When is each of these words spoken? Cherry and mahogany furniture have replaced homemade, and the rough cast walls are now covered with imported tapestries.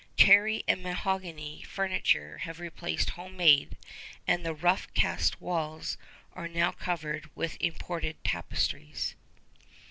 Cherry 0.17 0.63
and 0.67 0.81
mahogany 0.81 1.61
furniture 1.61 2.39
have 2.39 2.59
replaced 2.59 3.11
homemade, 3.11 3.77
and 4.25 4.43
the 4.43 4.51
rough 4.55 4.91
cast 4.95 5.39
walls 5.39 5.95
are 6.33 6.47
now 6.47 6.71
covered 6.71 7.29
with 7.35 7.55
imported 7.59 8.23
tapestries. 8.23 9.13